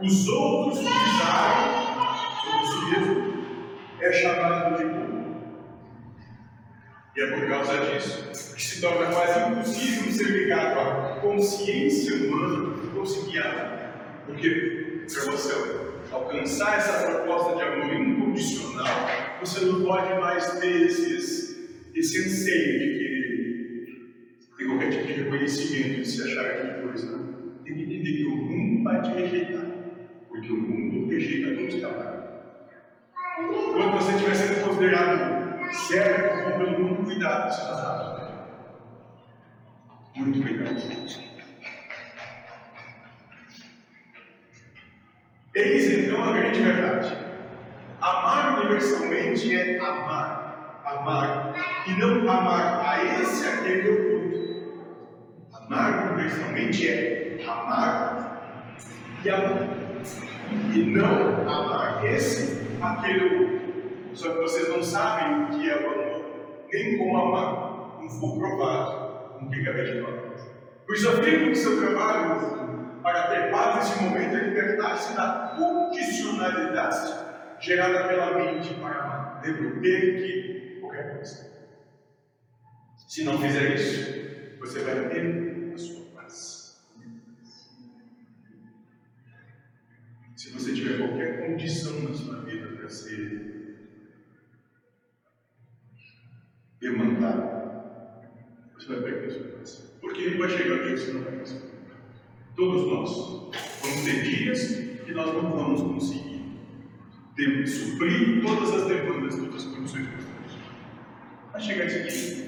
os 0.00 0.28
outros 0.28 0.78
pisarem 0.80 1.84
sobre 2.44 2.66
si 2.66 2.84
mesmo, 2.90 3.34
é 4.00 4.12
chamado 4.12 4.76
de 4.76 4.84
burro. 4.84 5.24
E 7.16 7.20
é 7.20 7.26
por 7.28 7.48
causa 7.48 7.78
disso 7.86 8.28
que 8.30 8.36
se 8.62 8.80
torna 8.80 9.06
quase 9.06 9.40
impossível 9.50 10.12
ser 10.12 10.30
ligado 10.30 10.78
à 10.78 11.03
consciência 11.24 12.14
humana 12.16 12.74
conseguir. 12.94 13.42
Porque, 14.26 15.04
para 15.12 15.32
você 15.32 15.52
alcançar 16.12 16.78
essa 16.78 17.10
proposta 17.10 17.56
de 17.56 17.62
amor 17.62 17.94
incondicional, 17.94 18.86
você 19.40 19.64
não 19.64 19.84
pode 19.84 20.20
mais 20.20 20.60
ter 20.60 20.82
esses, 20.82 21.58
esse 21.94 22.18
anseio 22.20 22.78
de 22.78 22.98
querer 22.98 23.14
ter 24.56 24.64
qualquer 24.66 24.90
tipo 24.90 25.06
de 25.06 25.12
reconhecimento, 25.14 26.02
de 26.02 26.08
se 26.08 26.22
achar 26.22 26.46
aquela 26.46 26.88
coisa. 26.88 27.16
Né? 27.16 27.24
Tem 27.64 27.74
que 27.74 27.82
entender 27.82 28.12
que 28.12 28.24
o 28.26 28.36
mundo 28.36 28.84
vai 28.84 29.02
te 29.02 29.10
rejeitar, 29.10 29.66
porque 30.28 30.52
o 30.52 30.56
mundo 30.56 31.10
rejeita 31.10 31.56
todos 31.56 31.74
os 31.74 31.80
trabalhos. 31.80 32.24
Quando 33.36 33.92
você 33.98 34.12
estiver 34.12 34.34
sendo 34.34 34.68
considerado 34.68 35.44
certo, 35.72 36.58
pelo 36.58 36.78
mundo, 36.78 37.04
cuidado, 37.04 37.52
você 37.52 37.60
está 37.62 38.33
Muito 40.14 40.42
cuidado. 40.42 40.76
Eis 45.54 45.90
então 45.90 46.22
a 46.22 46.32
grande 46.32 46.60
verdade. 46.60 47.16
Amar 48.00 48.60
universalmente 48.60 49.56
é 49.56 49.78
amar, 49.78 50.82
amar, 50.84 51.54
e 51.88 51.92
não 51.98 52.30
amar 52.30 52.86
a 52.86 53.04
esse, 53.20 53.46
aquele 53.46 53.88
outro. 53.88 55.04
Amar 55.52 56.12
universalmente 56.12 56.88
é 56.88 57.44
amar 57.46 58.64
e 59.24 59.30
amar, 59.30 59.68
e 60.74 60.78
não 60.78 61.48
amar 61.48 62.04
esse, 62.04 62.68
aquele 62.80 63.24
outro. 63.24 63.64
Só 64.14 64.30
que 64.32 64.42
vocês 64.42 64.68
não 64.68 64.82
sabem 64.82 65.42
o 65.42 65.46
que 65.48 65.68
é 65.68 65.74
o 65.74 65.92
amor, 65.92 66.24
tem 66.70 66.98
como 66.98 67.16
amar, 67.16 68.00
não 68.00 68.08
for 68.10 68.38
provado, 68.38 69.03
nós. 70.00 70.40
Por 70.86 70.94
isso 70.94 71.08
afirmo 71.08 71.48
que 71.48 71.56
seu 71.56 71.78
trabalho 71.80 73.00
para 73.02 73.28
ter 73.28 73.50
paz 73.50 73.90
nesse 73.90 74.02
momento 74.02 74.36
é 74.36 74.40
libertar-se 74.44 75.14
da 75.14 75.54
condicionalidade 75.56 77.24
gerada 77.60 78.08
pela 78.08 78.38
mente 78.38 78.74
para 78.74 79.40
ter 79.42 79.56
que 80.22 80.78
qualquer 80.80 81.16
coisa. 81.16 81.54
Se 83.08 83.24
não 83.24 83.38
fizer 83.38 83.74
isso, 83.74 84.58
você 84.58 84.80
vai 84.80 85.08
ter 85.08 85.72
a 85.74 85.78
sua 85.78 86.04
paz. 86.14 86.82
Se 90.36 90.50
você 90.50 90.74
tiver 90.74 90.98
qualquer 90.98 91.46
condição 91.46 92.00
na 92.00 92.14
sua 92.14 92.40
vida 92.42 92.68
para 92.68 92.88
ser 92.88 93.54
demandado, 96.80 97.53
você 98.86 99.00
vai 99.00 99.12
perder 99.12 99.30
a. 99.32 99.82
Porque 100.00 100.30
vai 100.30 100.50
chegar 100.50 100.78
que 100.80 100.96
você 100.96 101.12
não 101.12 101.22
vai 101.22 101.32
conseguir. 101.38 101.74
Todos 102.56 102.86
nós 102.86 103.50
vamos 103.82 104.04
ter 104.04 104.22
dias 104.22 104.76
que 105.04 105.12
nós 105.12 105.32
não 105.34 105.50
vamos 105.50 105.82
conseguir 105.82 106.34
ter, 107.36 107.66
suprir 107.66 108.42
todas 108.42 108.70
as 108.74 108.86
demandas, 108.86 109.36
todas 109.36 109.66
as 109.66 109.74
condições 109.74 110.06
que 110.06 110.14
nós 110.14 110.24
temos. 110.24 110.58
Vai 111.52 111.60
chegar 111.60 111.86
esse 111.86 112.34
dia. 112.34 112.44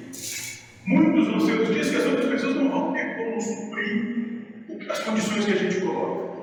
Muitos 0.87 1.29
vão 1.29 1.41
ser 1.41 1.61
os 1.61 1.69
dias 1.75 1.91
que 1.91 1.97
as 1.97 2.07
outras 2.07 2.31
pessoas 2.31 2.55
não 2.57 2.71
vão 2.71 2.93
ter 2.93 3.17
como 3.17 3.41
suprir 3.41 4.91
as 4.91 4.99
condições 5.01 5.45
que 5.45 5.53
a 5.53 5.57
gente 5.57 5.81
coloca. 5.81 6.37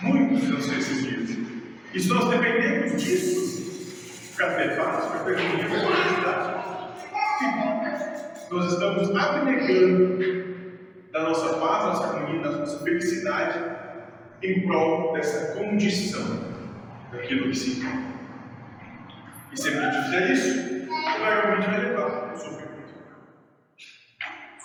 Muitos 0.00 0.48
vão 0.48 0.60
ser 0.60 0.78
esses 0.78 1.02
dias. 1.02 1.38
E 1.92 2.00
se 2.00 2.08
nós 2.08 2.30
dependemos 2.30 3.02
disso 3.02 4.34
para 4.36 4.76
paz, 4.76 5.06
para 5.06 5.24
ter 5.24 5.36
felicidade, 5.36 6.56
nós 8.50 8.72
estamos 8.72 9.14
abnegando 9.14 10.46
da 11.12 11.22
nossa 11.22 11.54
paz, 11.54 11.82
da 11.82 11.86
nossa 11.86 12.06
harmonia, 12.06 12.42
da 12.42 12.50
nossa 12.58 12.84
felicidade 12.84 13.76
em 14.42 14.66
prol 14.66 15.12
dessa 15.14 15.54
condição 15.54 16.54
daquilo 17.10 17.50
que 17.50 17.56
se 17.56 17.80
encontra. 17.80 18.16
E 19.52 19.60
se 19.60 19.68
a 19.68 19.72
gente 19.72 20.04
fizer 20.04 20.30
isso, 20.32 20.86
provavelmente 20.86 21.66
vai 21.66 21.80
levar 21.80 22.30
ao 22.30 22.36
sofrimento. 22.36 22.66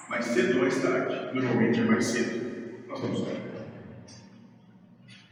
Mais 0.09 0.25
cedo 0.25 0.55
ou 0.55 0.61
mais 0.61 0.81
tarde, 0.81 1.33
normalmente 1.33 1.79
é 1.79 1.83
mais 1.83 2.05
cedo, 2.05 2.87
nós 2.87 2.99
vamos 2.99 3.19
sofrer. 3.19 3.41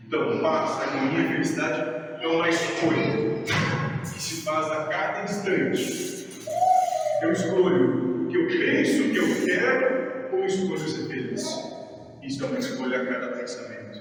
Então, 0.07 0.39
paz, 0.39 0.81
harmonia 0.81 1.19
e 1.19 1.27
felicidade 1.33 1.99
é 2.23 2.27
uma 2.27 2.49
escolha 2.49 3.43
que 4.01 4.07
se 4.07 4.41
faz 4.41 4.71
a 4.71 4.85
cada 4.85 5.23
instante. 5.23 6.27
Eu 7.21 7.31
escolho 7.33 8.05
o 8.05 8.08
penso, 8.57 9.03
o 9.03 9.11
que 9.11 9.17
eu 9.17 9.45
quero, 9.45 10.35
ou 10.35 10.45
escolho 10.45 10.79
ser 10.79 11.07
feliz. 11.07 11.43
Isso 12.23 12.43
é 12.43 12.47
uma 12.47 12.59
escolha 12.59 13.01
a 13.01 13.05
cada 13.05 13.27
pensamento. 13.37 13.99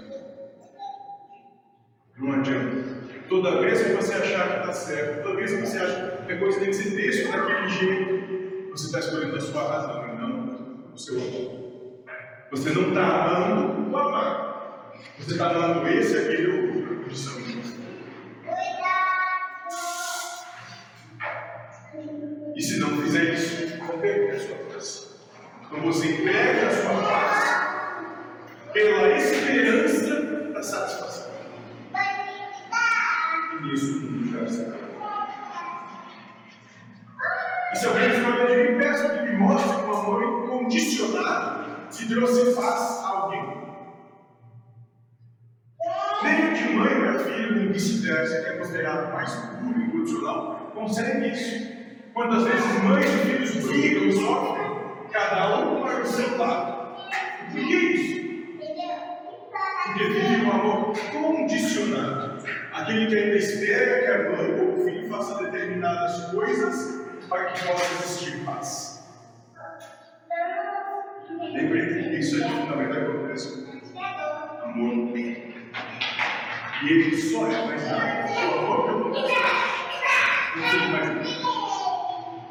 Não 2.18 2.32
adianta. 2.32 2.98
Toda 3.28 3.60
vez 3.60 3.82
que 3.82 3.92
você 3.92 4.14
achar 4.14 4.48
que 4.48 4.60
está 4.60 4.72
certo, 4.72 5.22
toda 5.22 5.36
vez 5.36 5.52
que 5.52 5.60
você 5.60 5.78
acha 5.78 6.24
que 6.26 6.32
a 6.32 6.38
coisa 6.38 6.58
tem 6.58 6.70
que 6.70 6.74
ser 6.74 6.90
feita 6.90 7.30
daquele 7.30 7.68
jeito, 7.68 8.70
você 8.70 8.86
está 8.86 8.98
escolhendo 9.00 9.36
a 9.36 9.40
sua 9.40 9.62
razão 9.62 10.08
e 10.08 10.16
não 10.18 10.92
o 10.94 10.98
seu 10.98 11.16
amor. 11.16 11.58
Você 12.50 12.70
não 12.70 12.88
está 12.88 13.24
amando 13.24 13.90
o 13.90 13.96
amar. 13.96 14.92
Você 15.18 15.32
está 15.32 15.50
amando 15.50 15.86
esse, 15.88 16.16
aquele 16.16 16.50
ou 16.50 17.02
condição 17.02 17.40
de 17.42 17.52
você. 17.52 17.78
E 22.56 22.62
se 22.62 22.78
não 22.78 23.00
fizer 23.02 23.34
não 23.98 24.00
perder 24.00 24.36
a 24.36 24.40
sua 24.40 24.56
paz. 24.72 25.08
Então 25.66 25.80
você 25.82 26.08
perde 26.08 26.64
a 26.64 26.70
sua 26.70 27.02
paz 27.02 28.72
pela 28.72 29.16
esperança 29.16 30.22
da 30.52 30.62
satisfação. 30.62 31.32
E 33.52 33.62
nisso 33.62 34.00
tudo 34.00 34.30
já 34.30 34.48
se 34.48 34.62
acaba. 34.62 34.78
E 37.72 37.76
se 37.76 37.86
alguém 37.86 38.10
for 38.10 38.46
de 38.46 38.56
mim, 38.56 38.78
peço 38.78 39.10
que 39.10 39.22
me 39.22 39.36
mostre 39.36 39.76
um 39.82 39.92
amor 39.92 40.22
incondicionado 40.22 41.92
se 41.92 42.06
Deus 42.06 42.30
se 42.30 42.54
faz 42.54 43.04
a 43.04 43.08
alguém. 43.08 43.68
Nem 46.22 46.52
de 46.52 46.74
mãe 46.74 47.00
para 47.00 47.18
filho, 47.20 47.56
nem 47.56 47.72
vice-versa, 47.72 48.42
que 48.42 48.48
é 48.48 48.52
considerado 48.58 49.12
mais 49.12 49.32
puro 49.34 49.80
e 49.80 49.84
incondicional, 49.84 50.72
consegue 50.74 51.28
isso. 51.28 51.77
Quantas 52.18 52.42
vezes 52.42 52.82
mães 52.82 53.06
e 53.06 53.18
filhos 53.18 53.64
brigam 53.64 54.08
e 54.08 54.12
sofrem, 54.12 54.72
cada 55.12 55.56
um 55.60 55.80
para 55.80 56.02
o 56.02 56.04
seu 56.04 56.36
lado. 56.36 56.96
Por 57.52 57.60
que 57.60 57.76
isso? 57.76 58.18
Porque 59.84 60.04
vive 60.04 60.44
um 60.44 60.50
amor 60.50 60.98
condicionado. 61.12 62.42
Aquele 62.72 63.06
que 63.06 63.16
ainda 63.16 63.36
espera 63.36 64.02
que 64.02 64.10
a 64.10 64.36
mãe 64.36 64.60
ou 64.60 64.80
o 64.80 64.84
filho 64.84 65.08
faça 65.08 65.44
determinadas 65.44 66.32
coisas 66.32 67.06
para 67.28 67.52
que 67.52 67.64
possa 67.64 68.02
existir 68.02 68.44
paz. 68.44 69.08
Lembre 71.40 72.02
que 72.02 72.16
isso 72.16 72.40
na 72.40 72.74
verdade, 72.74 73.12
acontece 73.12 73.64
com 73.92 74.00
amor 74.64 74.96
no. 74.96 75.16
E 75.16 75.54
ele 76.82 77.16
só 77.16 77.46
é 77.46 77.64
mais 77.64 77.88
nada. 77.88 78.26
O 78.26 78.58
amor 78.58 78.84
que 78.84 78.90
eu 78.90 78.98
vou 78.98 79.12
não 80.56 80.70
tem 80.70 80.90
mais 80.90 81.08
nada. 81.14 81.37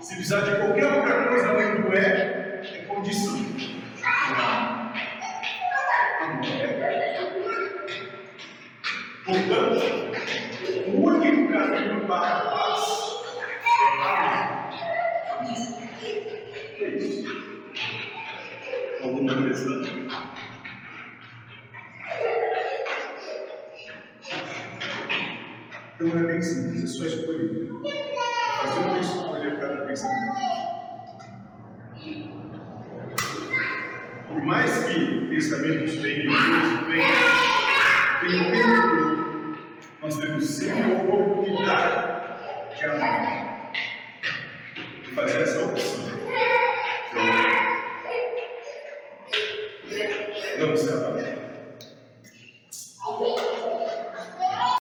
Se 0.07 0.15
precisar 0.15 0.39
de 0.39 0.55
qualquer 0.55 0.85
outra 0.85 1.27
coisa 1.27 1.49
além 1.49 1.81
do 1.81 1.93
é, 1.93 2.61
é 2.63 2.85
condição. 2.87 3.37
Portanto, 9.25 9.81
o 10.87 11.03
único 11.03 11.51
caminho 11.51 12.07
para 12.07 12.37
a 12.37 12.41
paz 12.51 12.81
é 13.65 13.83
amar. 13.91 14.71
É 16.79 16.87
isso. 16.87 17.27
Alguma 19.03 19.35
questão? 19.45 19.81
Então 25.95 26.17
é 26.17 26.23
bem 26.23 26.41
simples, 26.41 26.83
é 26.83 26.87
só 26.87 27.05
escolher. 27.05 27.96
Que 35.37 35.43
pensamentos 35.43 35.95
venham 35.95 36.23
e 36.23 36.85
venham, 36.85 37.11
venham 38.21 38.47
o 38.47 38.51
tempo 38.51 38.97
todo, 38.97 39.57
nós 40.01 40.17
temos 40.17 40.49
sempre 40.49 40.83
a 40.83 40.97
oportunidade 40.97 42.75
de 42.75 42.85
amar. 42.85 43.46